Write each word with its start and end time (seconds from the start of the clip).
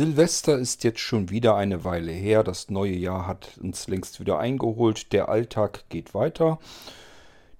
Silvester 0.00 0.56
ist 0.56 0.82
jetzt 0.82 1.00
schon 1.00 1.28
wieder 1.28 1.56
eine 1.56 1.84
Weile 1.84 2.10
her. 2.10 2.42
Das 2.42 2.70
neue 2.70 2.94
Jahr 2.94 3.26
hat 3.26 3.58
uns 3.62 3.86
längst 3.86 4.18
wieder 4.18 4.38
eingeholt. 4.38 5.12
Der 5.12 5.28
Alltag 5.28 5.84
geht 5.90 6.14
weiter. 6.14 6.58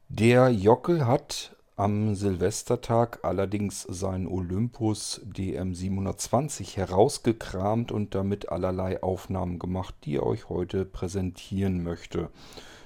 Der 0.08 0.48
Jockel 0.48 1.06
hat 1.06 1.54
am 1.76 2.14
Silvestertag 2.14 3.18
allerdings 3.24 3.82
seinen 3.82 4.26
Olympus 4.26 5.20
DM720 5.30 6.76
herausgekramt 6.76 7.92
und 7.92 8.14
damit 8.14 8.48
allerlei 8.48 9.02
Aufnahmen 9.02 9.58
gemacht, 9.58 9.94
die 10.04 10.16
er 10.16 10.24
euch 10.24 10.48
heute 10.48 10.86
präsentieren 10.86 11.82
möchte. 11.82 12.30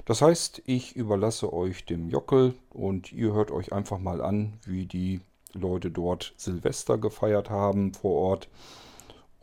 Das 0.04 0.20
heißt, 0.20 0.62
ich 0.66 0.96
überlasse 0.96 1.52
euch 1.52 1.84
dem 1.84 2.08
Jockel 2.08 2.54
und 2.70 3.12
ihr 3.12 3.32
hört 3.32 3.52
euch 3.52 3.72
einfach 3.72 4.00
mal 4.00 4.20
an, 4.20 4.54
wie 4.64 4.86
die 4.86 5.20
Leute 5.52 5.92
dort 5.92 6.34
Silvester 6.36 6.98
gefeiert 6.98 7.50
haben 7.50 7.94
vor 7.94 8.14
Ort. 8.20 8.48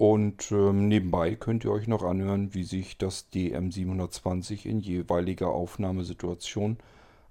Und 0.02 0.52
ähm, 0.52 0.88
nebenbei 0.88 1.36
könnt 1.36 1.64
ihr 1.64 1.72
euch 1.72 1.86
noch 1.88 2.02
anhören, 2.02 2.56
wie 2.56 2.64
sich 2.64 2.98
das 2.98 3.32
DM720 3.32 4.66
in 4.66 4.80
jeweiliger 4.80 5.50
Aufnahmesituation 5.50 6.80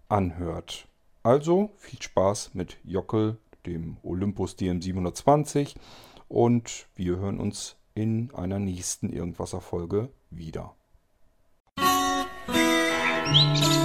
anhört. 0.08 0.86
Also 1.24 1.72
viel 1.78 2.00
Spaß 2.00 2.54
mit 2.54 2.76
Jockel, 2.84 3.38
dem 3.66 3.96
Olympus 4.04 4.56
DM720 4.56 5.74
und 6.28 6.86
wir 6.94 7.16
hören 7.16 7.40
uns 7.40 7.74
in 7.96 8.32
einer 8.36 8.60
nächsten 8.60 9.12
Irgendwasser-Folge 9.12 10.10
wieder. 10.30 10.76
Musik 13.26 13.79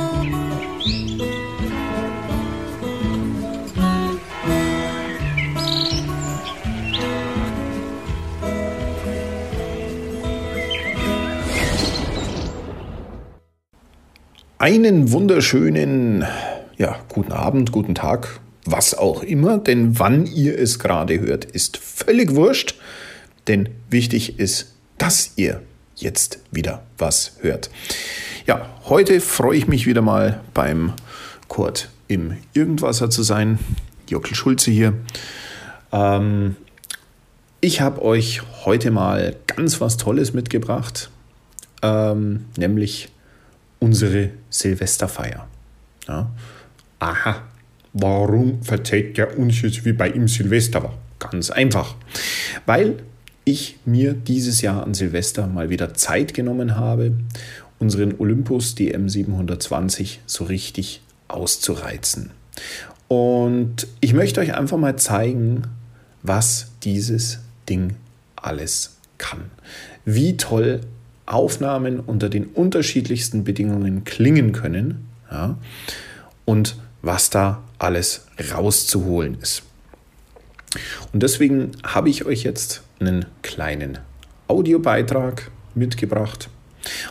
Einen 14.66 15.12
wunderschönen, 15.12 16.26
ja, 16.76 16.96
guten 17.08 17.32
Abend, 17.32 17.71
guten 17.71 17.94
Tag, 17.94 18.40
was 18.66 18.96
auch 18.96 19.21
immer, 19.21 19.60
denn 19.60 19.99
wann 19.99 20.26
ihr 20.26 20.58
es 20.58 20.80
gerade 20.80 21.20
hört, 21.20 21.46
ist 21.46 21.77
völlig 21.77 22.34
wurscht, 22.34 22.74
denn 23.46 23.70
wichtig 23.91 24.40
ist, 24.40 24.74
dass 24.98 25.34
ihr 25.36 25.62
jetzt 25.96 26.40
wieder 26.49 26.82
was 26.98 27.34
hört. 27.41 27.70
Ja, 28.48 28.68
heute 28.86 29.21
freue 29.21 29.55
ich 29.55 29.68
mich 29.68 29.86
wieder 29.86 30.02
mal 30.02 30.41
beim 30.55 30.93
Kurt 31.48 31.90
im 32.08 32.36
Irgendwasser 32.55 33.12
zu 33.12 33.21
sein. 33.21 33.60
Jockel 34.10 34.34
Schulze 34.34 34.71
hier. 34.71 34.96
Ähm, 35.91 36.55
ich 37.62 37.82
habe 37.82 38.02
euch 38.02 38.41
heute 38.66 38.90
mal 38.90 39.36
ganz 39.46 39.80
was 39.80 39.98
Tolles 39.98 40.34
mitgebracht, 40.34 41.12
ähm, 41.84 42.46
nämlich 42.58 43.10
unsere 43.79 44.31
Silvesterfeier. 44.49 45.48
Ja. 46.07 46.31
Aha, 46.99 47.43
warum 47.93 48.63
verzeiht 48.63 49.18
er 49.18 49.37
uns 49.37 49.62
jetzt 49.62 49.85
wie 49.85 49.93
bei 49.93 50.09
ihm 50.09 50.27
Silvester 50.27 50.84
war? 50.84 50.98
Ganz 51.20 51.49
einfach, 51.49 51.96
weil 52.65 53.03
ich 53.46 53.77
mir 53.85 54.13
dieses 54.13 54.62
Jahr 54.62 54.84
an 54.84 54.93
Silvester 54.93 55.48
mal 55.48 55.70
wieder 55.70 55.93
Zeit 55.93 56.34
genommen 56.34 56.76
habe, 56.76 57.13
unseren 57.79 58.20
Olympus 58.20 58.76
DM720 58.76 60.18
so 60.26 60.46
richtig 60.46 61.01
auszureizen. 61.27 62.31
Und 63.07 63.87
ich 64.01 64.13
möchte 64.13 64.40
euch 64.41 64.56
einfach 64.56 64.78
mal 64.78 64.96
zeigen, 64.97 65.63
was 66.23 66.72
dieses 66.84 67.40
Ding 67.69 67.96
alles 68.35 68.97
kann. 69.18 69.51
Wie 70.06 70.38
toll 70.38 70.81
Aufnahmen 71.25 72.00
unter 72.00 72.29
den 72.29 72.45
unterschiedlichsten 72.45 73.44
Bedingungen 73.44 74.03
klingen 74.03 74.51
können 74.51 75.07
ja, 75.31 75.57
und 76.45 76.78
was 77.02 77.30
da 77.30 77.63
alles 77.80 78.28
rauszuholen 78.53 79.38
ist. 79.41 79.63
Und 81.13 81.24
deswegen 81.24 81.72
habe 81.84 82.09
ich 82.09 82.25
euch 82.25 82.44
jetzt 82.44 82.84
einen 83.00 83.25
kleinen 83.41 84.00
Audiobeitrag 84.47 85.52
mitgebracht. 85.74 86.50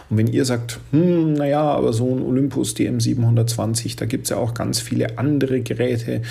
Und 0.08 0.18
wenn 0.18 0.26
ihr 0.28 0.44
sagt, 0.44 0.78
hm, 0.92 1.32
naja, 1.32 1.62
aber 1.62 1.92
so 1.92 2.14
ein 2.14 2.22
Olympus 2.22 2.76
DM720, 2.76 3.98
da 3.98 4.06
gibt 4.06 4.24
es 4.24 4.30
ja 4.30 4.36
auch 4.36 4.54
ganz 4.54 4.80
viele 4.80 5.18
andere 5.18 5.60
Geräte, 5.60 6.22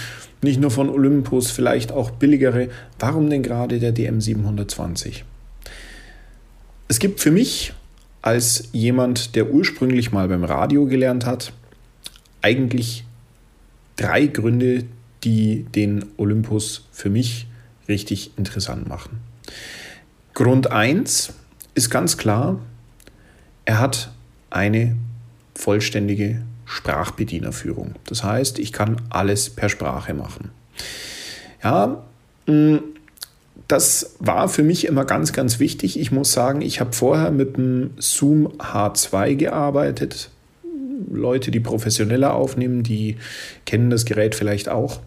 nicht 0.41 0.59
nur 0.59 0.71
von 0.71 0.89
Olympus, 0.89 1.51
vielleicht 1.51 1.91
auch 1.91 2.11
billigere, 2.11 2.69
warum 2.99 3.29
denn 3.29 3.43
gerade 3.43 3.79
der 3.79 3.93
DM720? 3.93 5.23
Es 6.93 6.99
gibt 6.99 7.21
für 7.21 7.31
mich 7.31 7.73
als 8.21 8.69
jemand, 8.71 9.35
der 9.35 9.49
ursprünglich 9.49 10.11
mal 10.11 10.27
beim 10.27 10.43
Radio 10.43 10.85
gelernt 10.85 11.25
hat, 11.25 11.51
eigentlich 12.43 13.03
drei 13.95 14.27
Gründe, 14.27 14.83
die 15.23 15.63
den 15.63 16.05
Olympus 16.17 16.87
für 16.91 17.09
mich 17.09 17.47
richtig 17.87 18.37
interessant 18.37 18.87
machen. 18.87 19.21
Grund 20.35 20.69
1 20.69 21.33
ist 21.73 21.89
ganz 21.89 22.15
klar, 22.15 22.59
er 23.65 23.79
hat 23.79 24.11
eine 24.51 24.95
vollständige 25.55 26.43
Sprachbedienerführung. 26.65 27.95
Das 28.05 28.23
heißt, 28.23 28.59
ich 28.59 28.71
kann 28.71 29.01
alles 29.09 29.49
per 29.49 29.69
Sprache 29.69 30.13
machen. 30.13 30.51
Ja, 31.63 32.03
mm, 32.45 32.77
das 33.67 34.15
war 34.19 34.49
für 34.49 34.63
mich 34.63 34.85
immer 34.85 35.05
ganz, 35.05 35.33
ganz 35.33 35.59
wichtig. 35.59 35.99
Ich 35.99 36.11
muss 36.11 36.33
sagen, 36.33 36.61
ich 36.61 36.79
habe 36.79 36.93
vorher 36.93 37.31
mit 37.31 37.57
dem 37.57 37.91
Zoom 37.97 38.47
H2 38.59 39.35
gearbeitet. 39.35 40.29
Leute, 41.11 41.51
die 41.51 41.59
professioneller 41.59 42.33
aufnehmen, 42.33 42.83
die 42.83 43.17
kennen 43.65 43.89
das 43.89 44.05
Gerät 44.05 44.35
vielleicht 44.35 44.69
auch. 44.69 44.99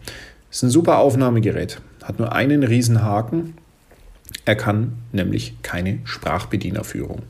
Ist 0.51 0.63
ein 0.63 0.69
super 0.69 0.99
Aufnahmegerät, 0.99 1.81
hat 2.03 2.19
nur 2.19 2.33
einen 2.33 2.63
riesen 2.63 3.03
Haken. 3.03 3.55
Er 4.45 4.55
kann 4.55 4.93
nämlich 5.11 5.55
keine 5.61 5.99
Sprachbedienerführung. 6.05 7.23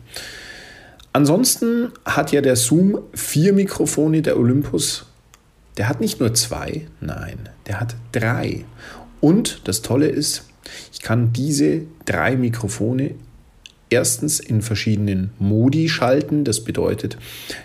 Ansonsten 1.14 1.92
hat 2.06 2.32
ja 2.32 2.42
der 2.42 2.56
Zoom 2.56 3.00
vier 3.14 3.54
Mikrofone, 3.54 4.22
der 4.22 4.38
Olympus. 4.38 5.08
Der 5.78 5.90
hat 5.90 6.00
nicht 6.00 6.20
nur 6.20 6.34
zwei, 6.34 6.88
nein, 7.02 7.50
der 7.66 7.80
hat 7.80 7.96
drei. 8.12 8.66
Und 9.20 9.62
das 9.68 9.82
Tolle 9.82 10.08
ist, 10.08 10.46
ich 10.91 11.01
kann 11.01 11.33
diese 11.33 11.81
drei 12.05 12.35
Mikrofone 12.35 13.11
erstens 13.89 14.39
in 14.39 14.61
verschiedenen 14.61 15.31
Modi 15.39 15.89
schalten. 15.89 16.44
Das 16.44 16.63
bedeutet, 16.63 17.17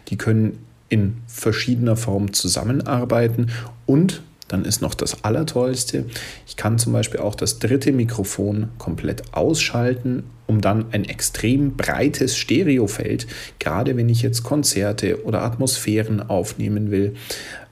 die 0.08 0.16
können 0.16 0.58
in 0.88 1.16
verschiedener 1.26 1.96
Form 1.96 2.32
zusammenarbeiten 2.32 3.50
und 3.86 4.22
dann 4.48 4.66
ist 4.66 4.82
noch 4.82 4.92
das 4.92 5.24
Allertollste. 5.24 6.04
Ich 6.46 6.56
kann 6.56 6.78
zum 6.78 6.92
Beispiel 6.92 7.20
auch 7.20 7.34
das 7.34 7.58
dritte 7.58 7.90
Mikrofon 7.90 8.68
komplett 8.76 9.32
ausschalten, 9.32 10.24
um 10.46 10.60
dann 10.60 10.92
ein 10.92 11.06
extrem 11.06 11.74
breites 11.74 12.36
Stereofeld, 12.36 13.26
gerade 13.58 13.96
wenn 13.96 14.10
ich 14.10 14.20
jetzt 14.20 14.42
Konzerte 14.42 15.24
oder 15.24 15.40
Atmosphären 15.42 16.20
aufnehmen 16.20 16.90
will. 16.90 17.14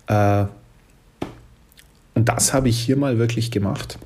Äh, 0.07 0.47
und 2.15 2.31
das 2.31 2.55
habe 2.55 2.71
ich 2.71 2.81
hier 2.81 2.97
mal 2.97 3.19
wirklich 3.19 3.51
gemacht 3.51 3.99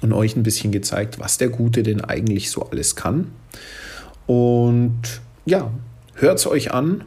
und 0.00 0.12
euch 0.12 0.36
ein 0.36 0.42
bisschen 0.42 0.72
gezeigt, 0.72 1.18
was 1.18 1.38
der 1.38 1.48
Gute 1.48 1.82
denn 1.82 2.00
eigentlich 2.00 2.50
so 2.50 2.68
alles 2.70 2.96
kann. 2.96 3.32
Und 4.26 5.20
ja, 5.44 5.70
hört 6.14 6.38
es 6.38 6.46
euch 6.46 6.72
an 6.72 7.04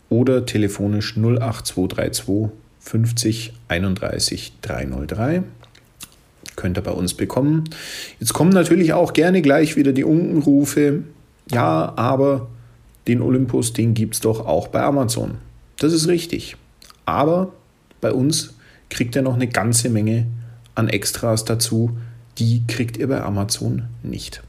oder 0.09 0.45
telefonisch 0.45 1.17
08232 1.17 2.49
50 2.79 3.53
31 3.67 4.53
303 4.61 5.43
könnt 6.55 6.77
ihr 6.77 6.81
bei 6.81 6.91
uns 6.91 7.13
bekommen. 7.13 7.65
Jetzt 8.19 8.33
kommen 8.33 8.51
natürlich 8.51 8.93
auch 8.93 9.13
gerne 9.13 9.41
gleich 9.41 9.75
wieder 9.75 9.93
die 9.93 10.03
Unkenrufe. 10.03 11.03
Ja, 11.51 11.93
aber 11.95 12.47
den 13.07 13.21
Olympus, 13.21 13.73
den 13.73 13.93
gibt 13.93 14.15
es 14.15 14.21
doch 14.21 14.45
auch 14.45 14.67
bei 14.67 14.81
Amazon. 14.81 15.35
Das 15.79 15.93
ist 15.93 16.07
richtig. 16.07 16.55
Aber 17.05 17.51
bei 18.01 18.11
uns 18.11 18.53
kriegt 18.89 19.15
ihr 19.15 19.21
noch 19.21 19.35
eine 19.35 19.47
ganze 19.47 19.89
Menge 19.89 20.27
an 20.73 20.89
Extras 20.89 21.45
dazu. 21.45 21.97
Die 22.37 22.63
kriegt 22.67 22.97
ihr 22.97 23.07
bei 23.07 23.21
Amazon 23.21 23.83
nicht. 24.03 24.41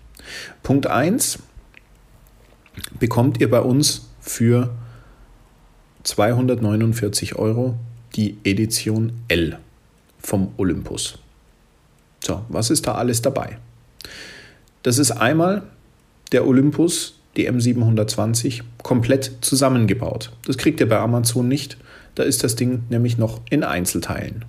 Punkt 0.62 0.86
1 0.86 1.38
bekommt 2.98 3.40
ihr 3.40 3.50
bei 3.50 3.60
uns 3.60 4.08
für 4.20 4.74
249 6.02 7.36
Euro 7.36 7.76
die 8.14 8.38
Edition 8.44 9.12
L 9.28 9.58
vom 10.18 10.52
Olympus. 10.56 11.18
So, 12.26 12.42
was 12.48 12.70
ist 12.70 12.88
da 12.88 12.96
alles 12.96 13.22
dabei? 13.22 13.58
Das 14.82 14.98
ist 14.98 15.12
einmal 15.12 15.62
der 16.32 16.44
Olympus, 16.44 17.14
die 17.36 17.48
M720, 17.48 18.62
komplett 18.82 19.30
zusammengebaut. 19.42 20.32
Das 20.44 20.58
kriegt 20.58 20.80
ihr 20.80 20.88
bei 20.88 20.98
Amazon 20.98 21.46
nicht. 21.46 21.76
Da 22.16 22.24
ist 22.24 22.42
das 22.42 22.56
Ding 22.56 22.82
nämlich 22.88 23.16
noch 23.16 23.40
in 23.48 23.62
Einzelteilen. 23.62 24.44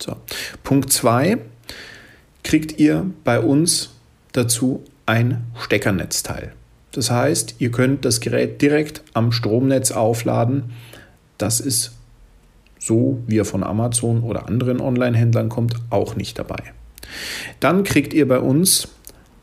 So. 0.00 0.16
Punkt 0.64 0.90
2 0.90 1.36
kriegt 2.44 2.80
ihr 2.80 3.10
bei 3.24 3.40
uns 3.40 3.90
dazu 4.32 4.82
ein 5.04 5.44
Steckernetzteil. 5.58 6.54
Das 6.92 7.10
heißt, 7.10 7.56
ihr 7.58 7.72
könnt 7.72 8.06
das 8.06 8.20
Gerät 8.20 8.62
direkt 8.62 9.02
am 9.12 9.32
Stromnetz 9.32 9.90
aufladen. 9.90 10.72
Das 11.36 11.60
ist 11.60 11.92
so, 12.78 13.22
wie 13.26 13.38
er 13.38 13.44
von 13.44 13.62
Amazon 13.62 14.22
oder 14.22 14.48
anderen 14.48 14.80
Online-Händlern 14.80 15.50
kommt, 15.50 15.74
auch 15.90 16.16
nicht 16.16 16.38
dabei. 16.38 16.72
Dann 17.60 17.84
kriegt 17.84 18.14
ihr 18.14 18.26
bei 18.26 18.38
uns 18.38 18.88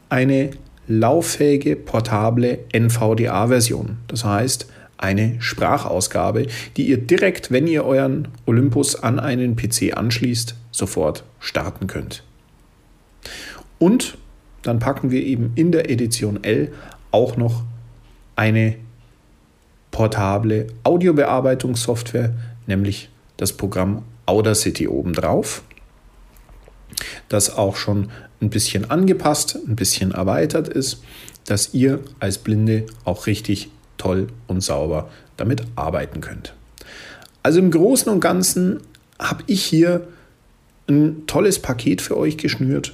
eine 0.10 0.52
lauffähige, 0.88 1.76
portable 1.76 2.60
NVDA-Version. 2.74 3.98
Das 4.08 4.24
heißt, 4.24 4.68
eine 4.98 5.42
Sprachausgabe, 5.42 6.48
die 6.76 6.88
ihr 6.88 6.98
direkt, 6.98 7.52
wenn 7.52 7.68
ihr 7.68 7.86
euren 7.86 8.28
Olympus 8.46 8.96
an 8.96 9.20
einen 9.20 9.56
PC 9.56 9.96
anschließt, 9.96 10.56
sofort 10.72 11.24
starten 11.40 11.88
könnt. 11.88 12.24
Und 13.78 14.18
dann 14.62 14.80
packen 14.80 15.10
wir 15.10 15.24
eben 15.24 15.54
in 15.56 15.72
der 15.72 15.90
Edition 15.90 16.44
L 16.44 16.74
auch 17.12 17.38
noch 17.38 17.64
eine 18.36 18.76
portable 19.92 20.68
Audiobearbeitungssoftware, 20.84 22.34
nämlich 22.68 23.10
das 23.38 23.54
Programm 23.54 24.04
Audacity 24.26 24.88
obendrauf, 24.88 25.64
das 27.30 27.56
auch 27.56 27.76
schon 27.76 28.10
ein 28.42 28.50
bisschen 28.50 28.90
angepasst, 28.90 29.58
ein 29.68 29.76
bisschen 29.76 30.12
erweitert 30.12 30.68
ist, 30.68 31.02
dass 31.46 31.74
ihr 31.74 32.00
als 32.20 32.38
Blinde 32.38 32.86
auch 33.06 33.28
richtig 33.28 33.70
toll 33.98 34.28
und 34.48 34.62
sauber 34.62 35.10
damit 35.38 35.64
arbeiten 35.76 36.22
könnt. 36.22 36.54
Also 37.44 37.60
im 37.60 37.72
Großen 37.72 38.12
und 38.12 38.20
Ganzen 38.20 38.82
habe 39.20 39.44
ich 39.48 39.64
hier 39.64 40.08
ein 40.88 41.26
tolles 41.28 41.60
Paket 41.60 42.02
für 42.02 42.18
euch 42.18 42.38
geschnürt, 42.38 42.94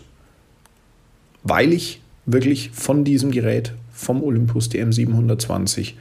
weil 1.44 1.74
ich 1.74 2.02
wirklich 2.26 2.72
von 2.72 3.04
diesem 3.04 3.32
Gerät, 3.32 3.74
vom 3.94 4.24
Olympus 4.24 4.70
DM720, 4.70 5.94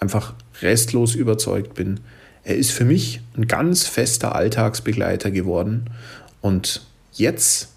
einfach 0.00 0.34
restlos 0.60 1.14
überzeugt 1.14 1.74
bin. 1.74 2.00
Er 2.44 2.56
ist 2.56 2.70
für 2.70 2.84
mich 2.84 3.20
ein 3.36 3.46
ganz 3.46 3.86
fester 3.86 4.34
Alltagsbegleiter 4.34 5.30
geworden 5.30 5.90
und 6.40 6.82
jetzt, 7.12 7.72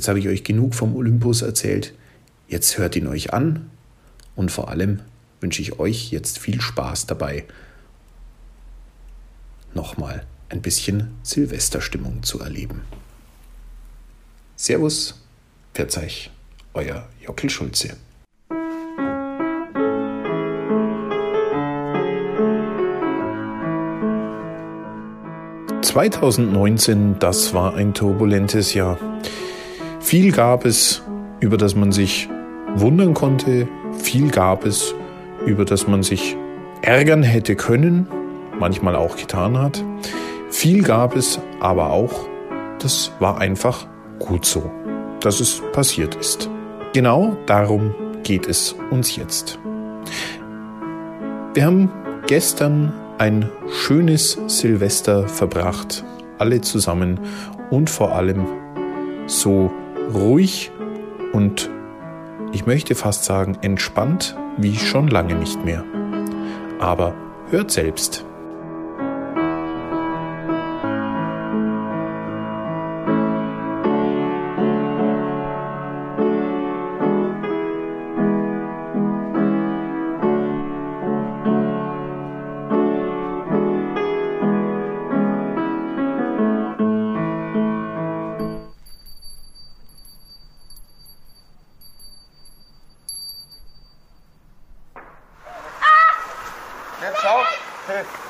jetzt 0.00 0.08
habe 0.08 0.18
ich 0.18 0.28
euch 0.28 0.44
genug 0.44 0.74
vom 0.74 0.96
Olympus 0.96 1.42
erzählt, 1.42 1.92
jetzt 2.48 2.78
hört 2.78 2.96
ihn 2.96 3.06
euch 3.06 3.34
an 3.34 3.68
und 4.34 4.50
vor 4.50 4.70
allem 4.70 5.00
wünsche 5.42 5.60
ich 5.60 5.78
euch 5.78 6.10
jetzt 6.10 6.38
viel 6.38 6.62
Spaß 6.62 7.04
dabei, 7.04 7.44
nochmal 9.74 10.24
ein 10.48 10.62
bisschen 10.62 11.10
Silvesterstimmung 11.22 12.22
zu 12.22 12.40
erleben. 12.40 12.80
Servus, 14.56 15.22
Verzeih, 15.74 16.30
euer 16.72 17.06
Jockel 17.20 17.50
Schulze. 17.50 17.98
»2019, 25.82 27.18
das 27.18 27.52
war 27.52 27.74
ein 27.74 27.92
turbulentes 27.92 28.72
Jahr. 28.72 28.98
Viel 30.00 30.32
gab 30.32 30.64
es, 30.64 31.02
über 31.40 31.58
das 31.58 31.76
man 31.76 31.92
sich 31.92 32.28
wundern 32.74 33.14
konnte, 33.14 33.68
viel 34.02 34.30
gab 34.30 34.64
es, 34.64 34.94
über 35.44 35.64
das 35.64 35.86
man 35.86 36.02
sich 36.02 36.36
ärgern 36.82 37.22
hätte 37.22 37.54
können, 37.54 38.08
manchmal 38.58 38.96
auch 38.96 39.16
getan 39.16 39.58
hat. 39.58 39.84
Viel 40.48 40.82
gab 40.82 41.14
es 41.14 41.38
aber 41.60 41.90
auch, 41.90 42.26
das 42.78 43.12
war 43.20 43.38
einfach 43.38 43.86
gut 44.18 44.46
so, 44.46 44.70
dass 45.20 45.38
es 45.38 45.62
passiert 45.72 46.14
ist. 46.14 46.48
Genau 46.94 47.36
darum 47.46 47.94
geht 48.22 48.48
es 48.48 48.74
uns 48.90 49.14
jetzt. 49.16 49.58
Wir 51.54 51.66
haben 51.66 51.90
gestern 52.26 52.92
ein 53.18 53.50
schönes 53.68 54.38
Silvester 54.46 55.28
verbracht, 55.28 56.04
alle 56.38 56.62
zusammen 56.62 57.20
und 57.70 57.90
vor 57.90 58.14
allem 58.14 58.46
so 59.26 59.70
ruhig 60.14 60.70
und 61.32 61.70
ich 62.52 62.66
möchte 62.66 62.94
fast 62.94 63.24
sagen 63.24 63.58
entspannt 63.62 64.36
wie 64.56 64.76
schon 64.76 65.08
lange 65.08 65.34
nicht 65.34 65.64
mehr. 65.64 65.84
Aber 66.78 67.14
hört 67.50 67.70
selbst. 67.70 68.24
Beschissene 97.22 98.29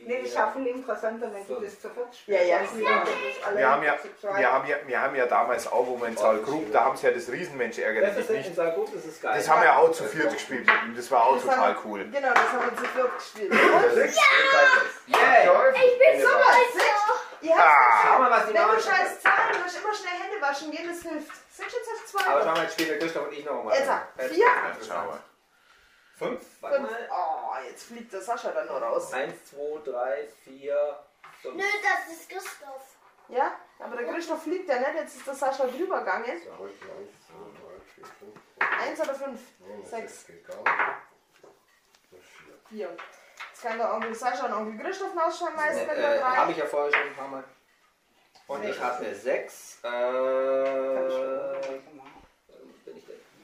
Nee, 0.00 0.22
habe 0.36 0.58
viel 0.58 0.66
interessanter, 0.68 1.30
wenn 1.32 1.46
du 1.46 1.60
das 1.60 1.82
sofort 1.82 2.14
spielst. 2.14 2.40
Ja, 2.40 2.60
ja, 2.60 2.60
wir 3.54 3.68
haben 3.68 3.82
ja, 3.82 3.98
wir, 4.36 4.52
haben 4.52 4.66
ja, 4.66 4.76
wir 4.86 5.00
haben 5.00 5.16
ja 5.16 5.26
damals 5.26 5.66
auch, 5.66 5.86
wo 5.86 6.00
wir 6.00 6.08
in 6.08 6.16
Saalgrub, 6.16 6.72
da 6.72 6.84
haben 6.84 6.96
sie 6.96 7.06
ja 7.06 7.12
das 7.12 7.30
Riesenmensch 7.30 7.78
nicht. 8.28 8.54
Saalgrub, 8.54 8.92
das 8.94 9.04
ist 9.04 9.20
geil. 9.20 9.34
Das 9.36 9.48
haben 9.48 9.62
wir 9.62 9.76
auch 9.76 9.90
zu 9.92 10.04
viert 10.04 10.32
gespielt. 10.32 10.68
Das 10.96 11.10
war 11.10 11.24
auch 11.24 11.34
das 11.34 11.42
total 11.42 11.74
haben, 11.74 11.78
cool. 11.84 12.04
Genau, 12.04 12.32
das 12.32 12.52
haben 12.52 12.70
wir 12.70 12.76
zu 12.76 12.84
viert 12.84 13.18
gespielt. 13.18 13.52
Ja! 15.08 15.16
Yeah. 15.18 15.70
Ich 15.70 15.98
bin 15.98 16.20
so 16.20 16.28
was. 16.28 16.82
Ihr 17.40 17.56
habt 17.56 17.60
ah. 17.60 18.02
Schau 18.04 18.18
mal, 18.18 18.30
was 18.30 18.46
die 18.46 18.54
Wenn 18.54 18.62
du 18.62 18.80
scheiß 18.80 19.20
Zahlen 19.20 19.64
hast, 19.64 19.78
immer 19.78 19.94
schnell 19.94 20.12
Hände 20.20 20.40
waschen 20.40 20.70
gehen, 20.70 20.88
das 20.88 21.02
hilft. 21.02 21.32
Sind 21.50 21.70
schon 21.70 21.80
zwei. 22.06 22.30
Aber 22.30 22.42
schau 22.42 22.52
mal, 22.52 22.62
jetzt 22.62 22.72
spielt 22.72 22.90
der 22.90 22.98
Christoph 22.98 23.26
und 23.28 23.32
ich 23.32 23.44
noch 23.44 23.64
mal. 23.64 23.74
Jetzt, 23.74 24.34
vier. 24.34 24.46
Schau 24.86 25.06
mal. 25.06 25.18
Fünf? 26.18 26.42
Fünf. 26.60 26.90
Oh, 27.10 27.54
jetzt 27.64 27.84
fliegt 27.84 28.12
der 28.12 28.20
Sascha 28.20 28.50
dann 28.50 28.66
nur 28.66 28.82
raus. 28.82 29.12
Eins, 29.12 29.44
zwei, 29.44 29.78
drei, 29.84 30.28
vier, 30.44 30.98
fünf. 31.40 31.54
Nö, 31.54 31.62
das 31.62 32.12
ist 32.12 32.28
Christoph. 32.28 32.96
Ja, 33.28 33.56
aber 33.78 33.96
der 33.96 34.12
Christoph 34.12 34.42
fliegt 34.42 34.68
ja 34.68 34.78
nicht. 34.80 34.94
Jetzt 34.94 35.16
ist 35.16 35.26
der 35.26 35.34
Sascha 35.34 35.66
drüber 35.66 36.00
gegangen. 36.00 36.42
Eins 38.58 39.00
oder 39.00 39.14
fünf? 39.14 39.40
Sechs. 39.84 40.26
Vier. 42.68 42.96
Jetzt 43.50 43.62
kann 43.62 43.78
der 43.78 43.94
Onkel 43.94 44.14
Sascha 44.14 44.46
und 44.46 44.52
Onkel 44.52 44.84
Christoph 44.84 45.16
rausschmeißen 45.16 45.86
mit 45.86 45.96
der 45.96 46.16
äh, 46.16 46.18
drei. 46.20 46.36
Habe 46.36 46.52
ich 46.52 46.58
ja 46.58 46.66
vorher 46.66 46.92
schon 46.92 47.08
ein 47.08 47.14
paar 47.14 47.28
Mal. 47.28 47.44
Und 48.48 48.64
ich 48.64 48.80
habe 48.80 49.04
eine 49.04 49.14
sechs. 49.14 49.78
Äh, 49.84 49.88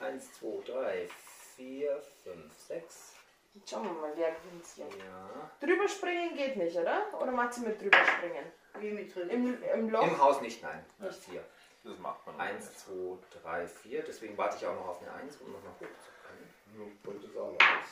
1, 0.01 0.33
2, 0.39 0.71
3, 0.71 1.09
4, 1.55 2.01
5, 2.23 2.54
6. 2.67 3.15
Jetzt 3.53 3.69
schauen 3.69 3.85
wir 3.85 3.91
mal, 3.93 4.11
wer 4.15 4.31
gewinnt 4.31 4.65
hier. 4.75 4.85
Ja. 4.85 5.51
Drüber 5.61 5.87
springen 5.87 6.35
geht 6.35 6.57
nicht, 6.57 6.75
oder? 6.75 7.07
Oder 7.21 7.31
macht 7.31 7.53
sie 7.53 7.61
mit 7.61 7.81
drüber 7.81 8.03
springen? 8.05 8.51
Wie 8.79 8.91
mit 8.91 9.15
drin? 9.15 9.29
Im, 9.29 9.63
im 9.63 9.89
Loch? 9.89 10.03
Im 10.03 10.17
Haus 10.17 10.41
nicht, 10.41 10.61
nein. 10.61 10.85
Nicht 10.99 11.23
hier. 11.23 11.43
Das 11.83 11.97
macht 11.99 12.25
man. 12.25 12.39
1, 12.39 12.85
2, 12.85 13.17
3, 13.43 13.67
4. 13.67 14.03
Deswegen 14.03 14.37
warte 14.37 14.57
ich 14.57 14.65
auch 14.65 14.75
noch 14.75 14.87
auf 14.87 15.01
eine 15.01 15.13
1, 15.13 15.37
um 15.37 15.53
nochmal 15.53 15.71
hoch 15.73 15.79
zu 15.79 16.11
können. 16.27 16.99
Und 17.05 17.23
das 17.23 17.37
auch 17.37 17.51
noch 17.51 17.59
eins. 17.59 17.87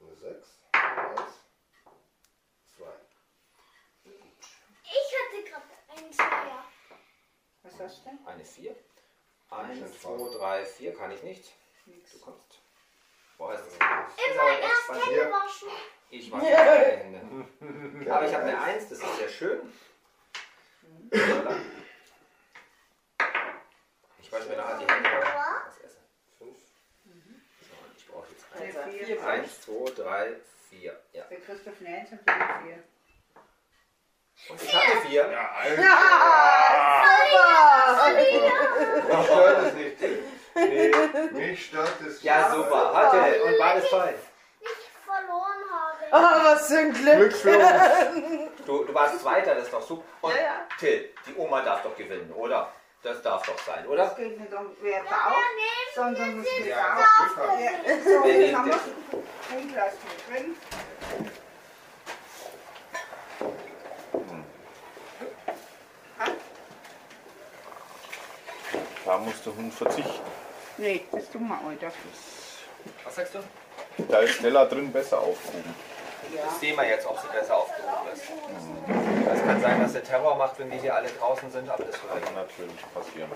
Eine 0.00 0.16
6, 0.16 0.60
1, 0.72 1.20
2. 2.76 2.84
Ich 4.84 5.14
hatte 5.18 5.50
gerade 5.50 6.00
einen 6.00 6.12
Zweier. 6.12 6.64
Was 7.62 7.80
hast 7.80 8.04
du 8.04 8.10
denn? 8.10 8.26
Eine 8.26 8.44
4. 8.44 8.76
1, 9.50 10.00
2, 10.00 10.38
3, 10.38 10.64
4 10.64 10.94
kann 10.94 11.10
ich 11.10 11.22
nicht. 11.22 11.52
Du 11.86 12.18
kommst. 12.20 12.61
Boah, 13.42 13.54
ist 13.54 13.64
das 13.66 13.72
ist 13.72 13.80
Immer 14.30 14.50
erst. 14.60 14.88
Hände 15.04 15.32
waschen. 15.32 15.68
Ich 16.10 16.30
mache 16.30 16.46
keine 16.46 16.84
Hände. 16.84 17.18
Aber 18.12 18.24
ich 18.24 18.34
habe 18.34 18.44
eine 18.44 18.62
1, 18.62 18.88
das 18.88 18.98
ist 19.00 19.16
sehr 19.18 19.28
schön. 19.28 19.72
Ich 24.20 24.32
wasche 24.32 24.48
mir 24.48 24.56
nachher 24.56 24.78
die 24.78 24.86
Hände. 24.92 25.08
5. 25.08 25.18
So, 26.38 26.44
und 26.44 27.96
ich 27.96 28.06
brauche 28.06 28.28
jetzt 28.30 28.44
Eine 28.54 28.66
Also, 28.78 28.90
vier. 28.90 29.06
vier, 29.06 29.26
1, 29.26 29.60
2, 29.62 29.90
3, 30.02 30.36
4. 30.70 31.00
Ja. 31.12 31.24
Der 31.24 31.40
Christoph 31.40 31.74
Eins 31.84 32.12
und 32.12 32.20
Vier. 32.30 32.84
Und 34.50 34.62
ich 34.62 34.72
habe 34.76 35.00
4. 35.08 35.30
Ja, 35.32 35.50
Alter. 35.56 35.82
Super! 37.32 38.12
Mich 39.18 39.26
stört 39.26 39.66
es 39.66 39.74
nicht. 39.74 40.31
Nee, 40.54 40.92
mich 41.32 41.66
stört 41.66 42.00
es 42.06 42.22
Ja, 42.22 42.50
super. 42.54 42.92
Hatte. 42.94 43.42
Und 43.44 43.58
beides 43.58 43.88
toll. 43.90 44.14
Ich 44.60 44.68
verloren 45.04 45.62
habe. 45.70 45.96
Oh, 46.12 46.44
was 46.44 46.66
für 46.66 46.78
ein 46.78 46.92
Glück. 46.92 47.34
Du, 48.66 48.84
du 48.84 48.94
warst 48.94 49.20
Zweiter, 49.20 49.54
das 49.54 49.64
ist 49.64 49.72
doch 49.72 49.82
super. 49.82 50.04
Und 50.20 50.34
Ja, 50.34 50.40
ja. 50.42 50.54
Till, 50.78 51.10
die 51.26 51.34
Oma 51.36 51.62
darf 51.62 51.82
doch 51.82 51.96
gewinnen, 51.96 52.32
oder? 52.32 52.72
Das 53.02 53.20
darf 53.22 53.44
doch 53.44 53.58
sein, 53.66 53.84
oder? 53.88 54.04
Es 54.12 54.16
geht 54.16 54.38
nicht 54.38 54.52
um 54.54 54.76
wer 54.80 55.00
baut, 55.02 55.34
sondern 55.94 56.40
es 56.40 56.48
geht 56.48 56.66
Ja, 56.66 56.96
auch. 56.96 57.58
Ja, 57.58 57.98
so, 58.04 58.18
haben 58.20 58.28
wir 58.28 58.38
den? 58.38 58.54
ein 59.58 59.72
Glas 59.72 59.92
mit 60.28 60.38
drin. 60.38 60.56
Da 69.04 69.18
muss 69.18 69.42
der 69.42 69.54
Hund 69.54 69.74
verzichten. 69.74 70.31
Nee, 70.82 71.04
das 71.12 71.30
tun 71.30 71.46
wir 71.46 71.60
heute. 71.64 71.86
Was 73.04 73.14
sagst 73.14 73.36
du? 73.36 73.38
Da 74.10 74.18
ist 74.18 74.34
Stella 74.34 74.64
drin 74.64 74.90
besser 74.90 75.20
aufgehoben. 75.20 75.72
Das 76.34 76.58
sehen 76.58 76.76
wir 76.76 76.88
jetzt, 76.88 77.06
ob 77.06 77.20
sie 77.20 77.28
besser 77.28 77.56
aufgehoben 77.56 78.08
ist. 78.12 78.24
Es 79.32 79.42
kann 79.44 79.62
sein, 79.62 79.80
dass 79.80 79.92
der 79.92 80.02
Terror 80.02 80.34
macht, 80.34 80.58
wenn 80.58 80.72
wir 80.72 80.78
hier 80.78 80.92
alle 80.92 81.06
draußen 81.20 81.52
sind, 81.52 81.70
aber 81.70 81.84
das 81.84 81.94
wird 82.02 82.24
Kann 82.24 82.34
natürlich 82.34 82.82
passieren. 82.92 83.30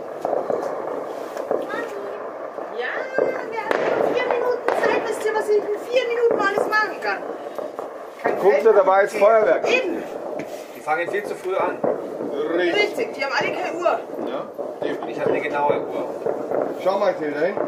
Ja, 2.80 2.88
wir 3.22 3.62
haben 3.62 3.78
nur 3.94 4.12
vier 4.12 4.26
Minuten 4.26 4.68
Zeit. 4.68 5.08
Wisst 5.08 5.24
ihr, 5.24 5.34
was 5.36 5.48
ich 5.48 5.58
in 5.58 5.78
vier 5.88 6.08
Minuten 6.08 6.40
alles 6.40 6.66
machen 6.66 7.00
kann? 7.00 7.22
Kein 8.24 8.38
Guckt 8.40 8.64
ihr, 8.64 8.72
da 8.72 8.84
war 8.84 9.02
jetzt 9.02 9.16
Feuerwerk. 9.16 9.70
Eben. 9.70 10.02
Die 10.74 10.80
fangen 10.80 11.08
viel 11.08 11.22
zu 11.22 11.36
früh 11.36 11.54
an. 11.54 11.78
Richtig. 12.56 12.82
Richtig, 12.82 13.14
die 13.14 13.24
haben 13.24 13.34
alle 13.38 13.52
keine 13.52 13.72
Uhr. 13.78 14.00
Ja, 14.28 14.35
ich 15.16 15.22
habe 15.22 15.30
eine 15.30 15.40
genaue 15.40 15.80
Uhr. 15.80 16.76
Schau 16.84 16.98
mal, 16.98 17.14
Till, 17.14 17.32
da 17.32 17.40
hinten. 17.40 17.60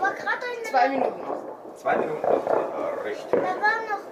War 0.00 0.14
gerade 0.14 0.46
eine. 0.46 0.70
Zwei 0.70 0.88
Minuten 0.88 1.20
noch. 1.20 1.76
Zwei 1.76 1.96
Minuten 1.98 2.22
noch. 2.22 2.46
Ja, 2.46 3.02
richtig. 3.04 3.30
Da 3.30 3.36
war 3.36 3.76
noch 3.90 4.04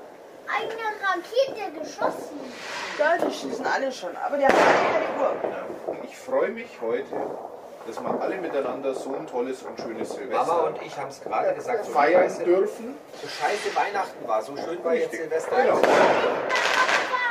eine 0.52 0.74
Rakete 1.00 1.80
geschossen. 1.80 2.38
Ja, 2.98 3.16
die 3.16 3.32
schießen 3.32 3.64
alle 3.66 3.90
schon. 3.90 4.10
Aber 4.14 4.36
die 4.36 4.44
haben 4.44 4.54
alle 4.54 4.92
keine 4.92 5.22
Uhr. 5.22 5.34
Ja. 5.42 5.96
Ich 6.02 6.18
freue 6.18 6.50
mich 6.50 6.68
heute, 6.82 7.16
dass 7.86 8.02
wir 8.02 8.20
alle 8.20 8.36
miteinander 8.36 8.94
so 8.94 9.14
ein 9.14 9.26
tolles 9.26 9.62
und 9.62 9.80
schönes 9.80 10.10
Silvester 10.12 10.44
Mama 10.44 10.68
und 10.68 10.82
ich 10.82 10.98
haben 10.98 11.08
es 11.08 11.22
gerade 11.22 11.54
gesagt, 11.54 11.86
so 11.86 11.92
feiern 11.92 12.24
scheiße, 12.24 12.44
dürfen. 12.44 12.94
so 13.22 13.26
scheiße 13.26 13.74
Weihnachten 13.74 14.28
war. 14.28 14.42
So 14.42 14.54
schön 14.54 14.84
war 14.84 14.92
jetzt 14.92 15.12
Richtig. 15.12 15.20
Silvester. 15.30 15.56
Genau. 15.62 15.80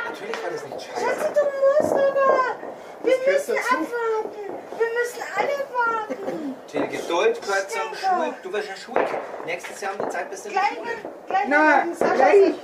Natürlich 0.06 0.42
war 0.42 0.50
das 0.50 0.64
nicht 0.64 0.82
scheiße. 0.82 1.06
Schatzi, 1.06 1.34
du 1.34 1.82
musst 1.84 1.92
aber. 1.92 2.73
Wir 3.04 3.32
müssen 3.32 3.54
dazu. 3.54 3.74
abwarten. 3.74 4.44
Wir 4.78 4.90
müssen 4.98 5.22
alle 5.36 5.56
warten. 5.74 6.54
Till, 6.66 6.86
Geduld 6.88 7.40
gehört 7.42 7.70
zum 7.70 7.94
Schul... 7.94 8.34
Du 8.42 8.52
wirst 8.52 8.68
ja 8.68 8.76
Schulkind. 8.76 9.18
Nächstes 9.46 9.80
Jahr 9.80 9.92
um 9.98 10.04
die 10.06 10.10
Zeit 10.10 10.30
bist 10.30 10.44
du 10.44 10.48
in 10.48 10.54
der 10.54 10.62
Gleich, 10.62 10.78
Schule. 10.78 11.12
gleich, 11.28 11.44
Na, 11.48 11.84
Sascha 11.94 12.14
gleich. 12.14 12.54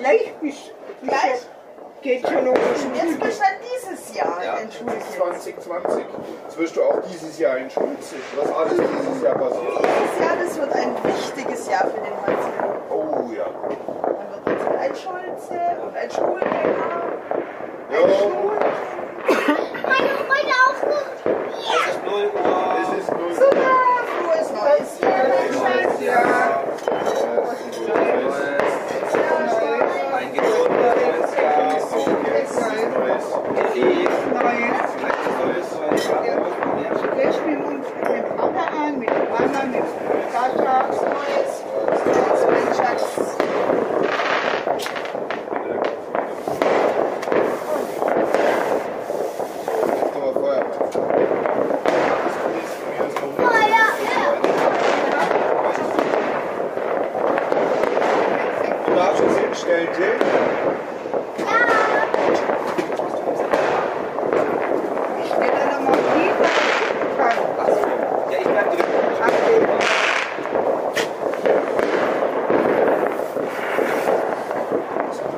Gleich 0.00 0.34
bist 0.40 0.72
gleich. 1.02 1.40
Geht 2.00 2.28
schon 2.28 2.44
los. 2.44 2.58
Jetzt 2.94 3.18
bist 3.20 3.40
du 3.40 3.44
dieses 3.90 4.14
Jahr 4.14 4.44
Ja. 4.44 4.56
in 4.58 4.70
Schule. 4.70 4.92
2020. 5.16 6.04
Jetzt 6.44 6.58
wirst 6.58 6.76
du 6.76 6.82
auch 6.84 7.00
dieses 7.10 7.38
Jahr 7.40 7.56
in 7.56 7.68
Schulzeit. 7.70 8.20
Was 8.36 8.52
alles 8.52 8.74
dieses 8.74 9.22
Jahr 9.22 9.34
passiert. 9.34 9.78
Dieses 9.82 10.26
Jahr, 10.26 10.36
das 10.44 10.56
wird 10.60 10.72
ein 10.74 10.94
wichtiges 11.04 11.68
Jahr 11.68 11.86
für 11.86 12.00
den 12.00 12.14
Hans. 12.24 12.46
Oh 12.90 13.32
ja. 13.36 13.46
Dann 13.46 14.44
wird 14.44 14.60
jetzt 14.60 14.78
ein 14.78 14.94
Schulze 14.94 15.60
und 15.82 15.96
ein 15.96 16.10
Schulgänger. 16.10 17.02
Ein 17.90 17.92
Ja. 17.92 18.08
Schul. 18.16 18.57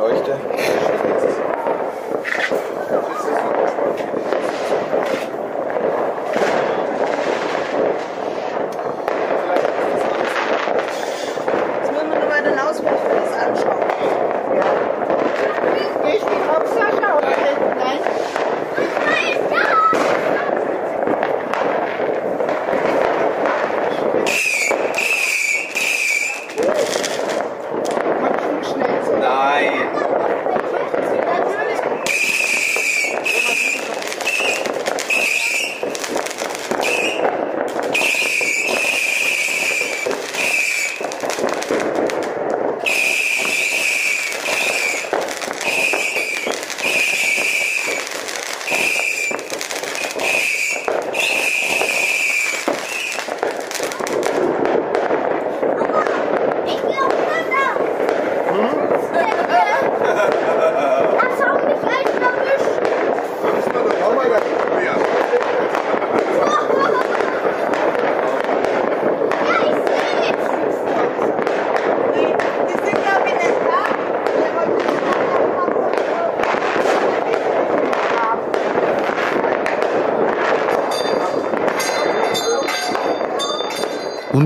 Leuchte. 0.01 0.80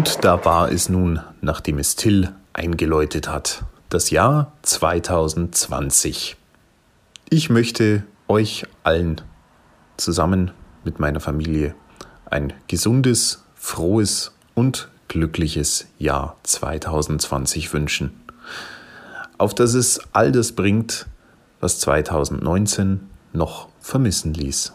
Und 0.05 0.23
da 0.23 0.45
war 0.45 0.71
es 0.71 0.91
nun, 0.91 1.21
nachdem 1.41 1.79
es 1.79 1.97
Till 1.97 2.29
eingeläutet 2.53 3.27
hat, 3.27 3.65
das 3.89 4.11
Jahr 4.11 4.53
2020. 4.61 6.37
Ich 7.31 7.49
möchte 7.49 8.05
euch 8.29 8.67
allen 8.83 9.23
zusammen 9.97 10.51
mit 10.85 11.01
meiner 11.01 11.21
Familie 11.21 11.75
ein 12.27 12.53
gesundes, 12.67 13.45
frohes 13.55 14.35
und 14.53 14.91
glückliches 15.09 15.87
Jahr 15.99 16.37
2020 16.43 17.73
wünschen. 17.73 18.11
Auf 19.39 19.55
dass 19.55 19.73
es 19.73 20.01
all 20.13 20.33
das 20.33 20.53
bringt, 20.53 21.07
was 21.61 21.81
2019 21.81 23.09
noch 23.33 23.69
vermissen 23.81 24.35
ließ. 24.35 24.75